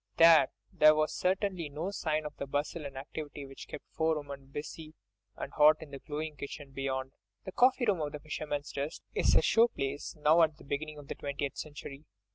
[0.17, 4.47] There, there was certainly no sign of that bustle and activity which kept four women
[4.47, 4.95] busy
[5.35, 7.11] and hot in the glowing kitchen beyond.
[7.45, 10.97] The coffee room of "The Fisherman's Rest" is a show place now at the beginning
[10.97, 12.05] of the twentieth century.